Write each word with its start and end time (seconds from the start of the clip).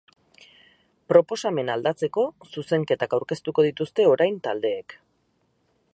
Proposamena 1.13 1.75
aldatzeko 1.79 2.25
zuzenketak 2.53 3.15
aurkeztuko 3.19 3.69
dituzte 3.69 4.11
orain 4.17 4.41
taldeek. 4.49 5.01